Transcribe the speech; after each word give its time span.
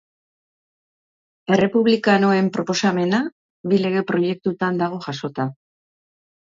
Errepublikanoen 1.57 2.51
proposamena 2.57 3.23
bi 3.69 3.83
lege 3.87 4.05
proiektutan 4.11 4.85
dago 4.85 5.03
jasota. 5.09 5.51